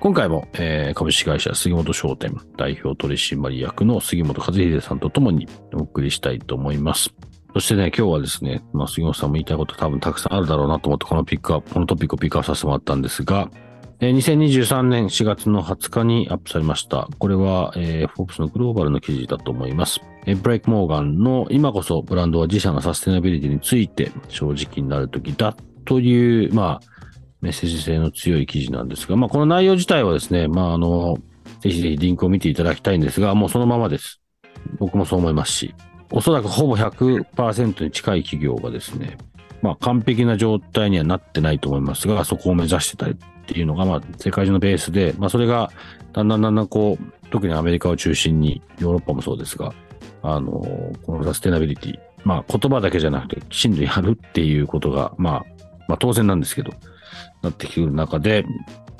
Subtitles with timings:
[0.00, 7.14] 今回も、えー株式会社杉本商店代表取締役の杉本和秀さんとともにお送りしたいと思います。
[7.54, 13.50] そしてね、今日はですね、まあ、杉本さんも言いたいこと多分たくさんあるだろうなと思って、このピックアップ、このトピックをピックアップさせてもらったんですが、
[14.00, 17.08] えー2023年4月の20日にアップされました。
[17.18, 20.00] これは、えー、フォーブスのグローバルの記事だと思います。
[20.26, 26.93] えーブレイク・モーガンの今こそブランドは自社のサステナビリティについて正直になる時だという、まあ、
[27.44, 31.18] メッセージ性の強い記事なんですが、まあ、この内容自体はですね、まあ、あの、
[31.60, 34.20] ぜひぜひリンクを見ていただきたいんですが、もうそのままです。
[34.78, 35.74] 僕もそう思いますし、
[36.10, 39.18] おそらくほぼ100%に近い企業がですね、
[39.60, 45.70] まあ、完璧な状態にはなってないと思いますが、そこを目指してたりっていうのが、まあ、世界中のベースで、まあ、それが、
[46.14, 49.74] だんだんだんだんこう、特にアメリカを中心に、ヨーロッパもそうですが、
[50.22, 50.50] あの、
[51.02, 55.53] このサステナビリティ、まあ、言葉だけじゃなくて、きちんとやるっていうことが、まあ、
[55.88, 56.72] まあ、当然なんですけど、
[57.42, 58.44] なってくる中で、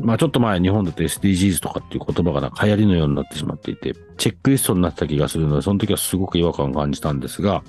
[0.00, 7.62] まあちょっと前日本だと SDGs とかっていう言葉がなんか流行りのようになってしまっていて、チェックリストになってた気がするので、その時はすごく違和感を感じたんですが、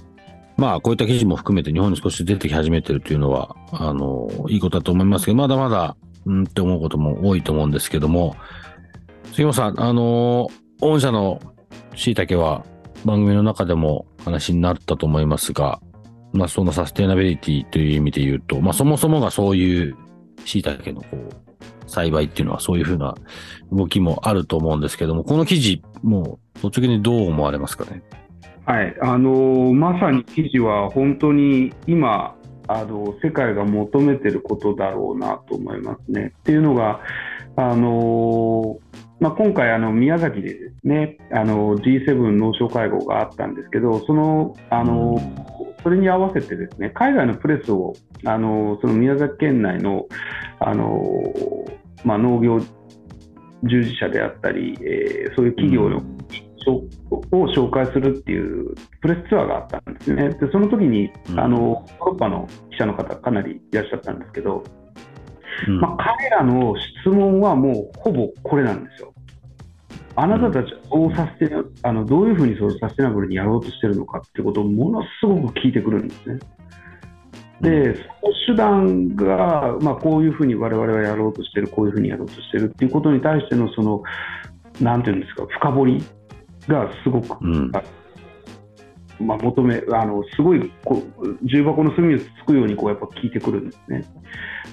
[0.58, 8.36] まあこういった記事も含めて日本に少し出てき始めてるというのは、あの、いいことだと思いますけど、まだまだ、うんって思うことも多いと思うんですけども、
[9.32, 10.50] 杉本さん、あの、
[10.82, 11.40] 御社の
[11.96, 12.64] 椎茸は
[13.06, 15.80] 番組の中でも話になったと思いますが、
[16.34, 19.98] まあそのサステナビリティという意味で言うと、まあそもそもがそういう
[20.46, 23.16] 椎茸のこう、栽培っていうのはそういうふうな
[23.72, 28.04] 動きもあると思うんですけども、この記事、もう率直にどう思われますかね？
[28.66, 32.36] はい、あのーまさに記事は本当に今
[32.68, 36.34] あの世界が求めてることだろうなと思いますね。
[36.40, 37.00] っていうのが、
[37.56, 45.20] あのーまあ、今回あの宮崎でですねあの G7 農商会合があったんですけどそのあの
[45.84, 47.94] それに合わせてですね海外のプレスを
[48.26, 50.08] あのその宮崎県内の
[50.60, 50.94] あの、
[52.04, 52.60] まあ、農業
[53.64, 56.02] 従事者であったり、えーそういう企業の
[57.32, 60.30] を紹介するっていうプレスツアーがあったんですね。
[60.30, 64.64] でその時に、うんあのヨーロッパの記者の方かなりいらっしゃったんですけど、
[65.68, 69.14] うんまあ、彼らの質問はもうほぼこれなんですよ。
[70.16, 76.40] あなたたちはどうサステナあのどういうふうにそのサステナブルにやろうとしてるのかってことをものすごく聞いてくるんですね。
[77.62, 78.06] で、その
[78.48, 84.02] 手段が、まあ、こういうふうに我々はやろうとしてる、こういうふうにやろうとしてるっていうことに対しての、その、
[84.80, 86.04] なんていうんですか、深掘り
[86.68, 87.72] がすごく、うん
[89.20, 94.06] まあ、求め、あの、すごい、こう、重箱の隅をつつくように、こう、やっぱ聞いてくるんですね。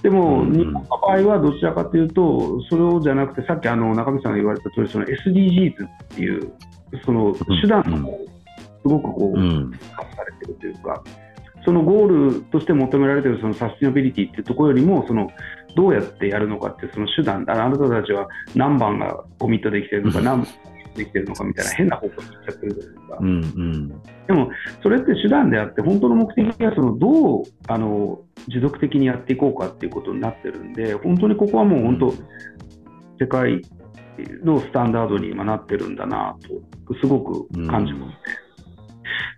[0.03, 6.53] でも、うん日本の場合はどちらかというと、それをじゃなくて、さっきあの中身さんが言われた通り、その SDGs っていう、
[7.05, 8.19] その手段を
[8.83, 9.71] すごくこう、うん。
[9.73, 11.03] 化されてるというか、
[11.65, 15.28] そのゴールとして求められているそのサステナビリティっていうところよりも、その
[15.75, 20.49] どうやってやるのかっていうその手段、あなたたちは何番がコミットできてるのか、うん何番
[20.97, 23.19] できてるのかみたいな変な方向に行っちゃってるじゃないですか。
[23.21, 23.29] うん。
[23.29, 23.89] うん。
[24.27, 24.51] でも、
[24.83, 32.15] それって手段であって、本当の目的はそのどうあの持続的にやっていこうかっていうことになってるんで、本当にここはもう本当、
[33.19, 33.62] 世界
[34.43, 36.37] のスタンダードに今なってるんだな
[36.89, 38.16] と、すごく感じますね。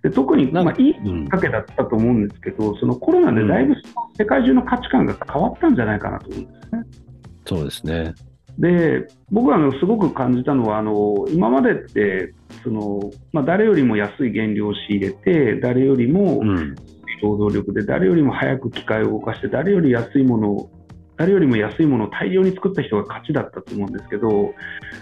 [0.03, 3.75] で特に、なんまあ、いいきうんっかけだったと思うんですけど、そのコロナでだいぶ
[4.17, 6.85] 世界中の価値観が変わったんじゃないかなと思うんですね。
[7.47, 8.15] そうですね。
[8.59, 12.35] で僕はあのすごく感じたのはあの今までって
[12.65, 13.01] その、
[13.33, 16.75] まあ、誰よりも安い原料を仕入れて誰よりもうん。
[17.23, 20.71] 労働力で誰よりも早く機械を動かして誰より安いものを
[21.17, 24.55] 誰よりも安いものを大量に作った人が勝ちだったと思うんですけど、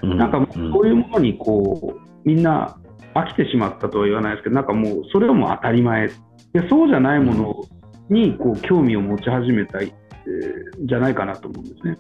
[0.03, 0.17] うん。
[0.17, 2.79] なんかそういうものにこうみんな
[3.14, 6.08] 飽きてしまったとは言わないですけどなんかもうそれはもう当たり前。
[6.53, 7.64] でそうじゃないもの
[8.08, 9.93] にこう興味を持ち始めたい、
[10.26, 11.96] えーじゃないかなと思うんですね。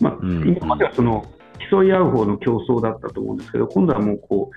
[0.00, 1.24] まあ、うん今まではその
[1.70, 4.56] 競い合う方の競争だったと思うんですけど今度はもうこう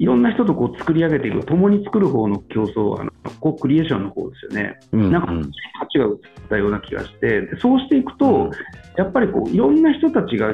[0.00, 3.04] いろんな人とこう作り上げていく、共に作る方の競争は、
[3.38, 4.80] こうクリエーションの方ですよね。
[4.92, 5.26] うんなんか
[5.78, 6.12] 価値が移っ
[6.48, 8.50] たような気がして、でそうしていくと、うん
[8.96, 10.52] やっぱりこういろんな人たちが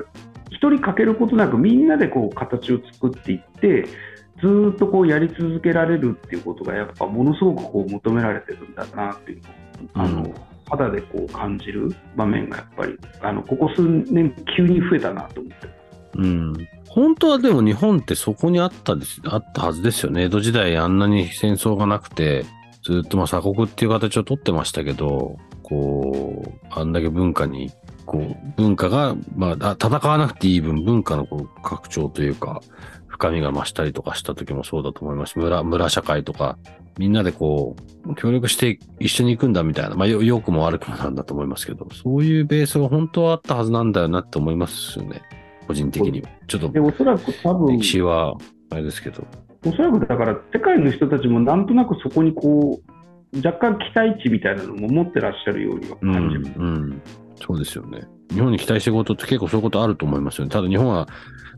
[0.50, 3.86] 一人欠けることなく、みんなでこう形を作っていって、
[4.40, 10.34] ずーっとこうやり続けられるっていうことが、やっぱものすごくこう求められてるんだなっていうのを、あのうん
[10.68, 15.68] 肌でこう感じる場面がやっぱり、あのここ数年、急に増えたなと思って。
[16.16, 16.68] うん。
[16.88, 20.24] 本当はでも日本ってそこにあったです、あったはずですよね。
[20.24, 22.44] 江戸時代あんなに戦争がなくて、
[22.82, 27.70] ずっとまあ鎖国っていう形をとってましたけど、こう、あんだけ文化に、
[28.06, 32.62] こう、文化が、まあ、戦わなくていい分、文化のこう拡張というか、
[33.16, 35.38] 深みが増したりとかした時もそうだと思いますし。
[35.38, 36.58] 村、村社会とか、
[36.98, 37.74] みんなでこ
[38.06, 45.22] う、協力して一緒に行くんだみたいな、まあ、よ良くも悪くもなんだと思いますけど、そういうベースが本当はあったはずなんだよなって思いますよね。
[45.66, 46.28] 個人的には。
[46.46, 48.36] ちょっとで、おそらく多分歴、史は、
[48.70, 49.26] あれですけど。
[49.64, 56.58] おそらくだから世界の人たちもなんとなくそこにこう若干期待値みたいなのも持ってらっしゃるようにはうん、感じます。
[56.58, 57.02] うん。
[57.44, 58.02] そうですよね。
[58.30, 60.50] 日本に期待してることって結構そういうことあると思いますよね。
[60.50, 61.08] ただ日本は、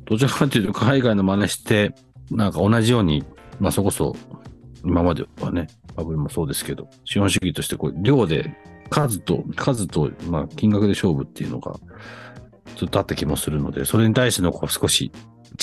[0.05, 1.95] どちらかというと海外の真似して、
[2.31, 3.25] なんか同じように、
[3.59, 4.15] まあそこそ、
[4.85, 8.57] 今まではね、バブルもそうですけど、資本主義としてこう、量で、
[8.91, 11.75] 数と、数と、まあ金額で勝負っていうのが、
[12.77, 15.11] ずっとあった気もするので、それに対してのこう少し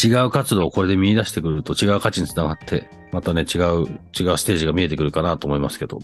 [0.04, 3.88] 違う活動をこれで見出してくると違う価値につながって、またね、違う、
[4.20, 6.00] 違うステージが見えてくるかなと思いますけど。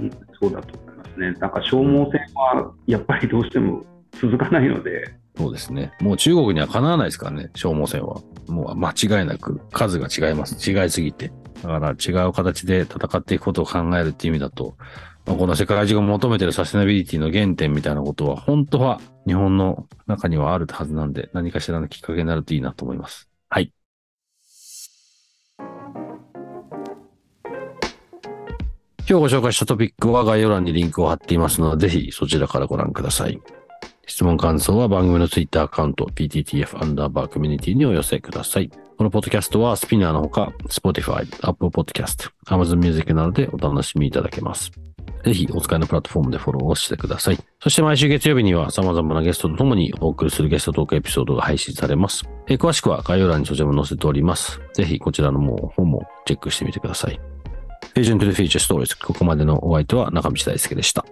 [0.00, 0.83] うんそうだと
[1.16, 1.40] 思いますね。
[1.40, 3.84] なんか消耗戦はやっぱりどうしても
[4.20, 5.92] 続かないので、そうですね。
[6.00, 8.20] もう中国にはかなわないですからね、消耗戦は。
[8.46, 10.70] もう間違いなく数が違います。
[10.70, 11.32] 違いすぎて。
[11.62, 14.76] だから違う形で戦っていくことを考えるっていう意味だと、
[15.26, 23.28] まあ、この世界中が求めてるサステナビリティの原点みたいなことは、本当は日本の中にはあるはずなんで、何かしらのきっかけになるといいなと思います。
[29.06, 33.38] 今日ご紹介したトピックは概要欄にリンクを貼っていますので、ぜひそちらからご覧ください。
[34.06, 38.70] 質問感想は番組のツイッターアカウント PTTF アンダーバーコミュニティにお寄せください。
[38.96, 44.70] このポッドキャストはスピナーのほか Spotify、Apple Podcast、Amazon Music などでお楽しみいただけます。
[45.22, 47.38] ぜひお使いのプラットフォームでフォローをしてください。
[47.60, 52.24] そして毎週月曜日には様々なゲストと共にお送りするゲストトークエピソードが配信されます。
[52.46, 54.62] 詳しくは概要欄にそちらも載せております。
[54.72, 57.33] ぜひこちらのも方もチェックしてみてください。
[57.94, 61.04] Vision to the Future Stories ここまでのお相手は中道大輔でした。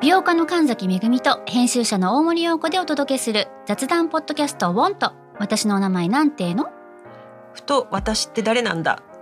[0.00, 6.70] 美容家の神崎めぐみと編集者の大森洋子でお届けする雑談ポッドキャスト「ウォンと私のお名前なんての?
[7.52, 9.02] ふと私って誰なんだ？